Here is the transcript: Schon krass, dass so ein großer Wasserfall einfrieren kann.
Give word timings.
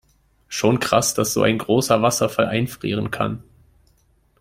Schon 0.47 0.79
krass, 0.79 1.13
dass 1.13 1.31
so 1.31 1.43
ein 1.43 1.59
großer 1.59 2.01
Wasserfall 2.01 2.47
einfrieren 2.47 3.11
kann. 3.11 3.43